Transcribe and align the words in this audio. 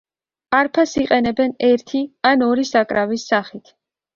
არფას 0.59 0.93
იყენებენ 1.01 1.53
ერთი 1.67 2.03
ან 2.31 2.45
ორი 2.49 2.67
საკრავის 2.71 3.29
სახით. 3.35 3.75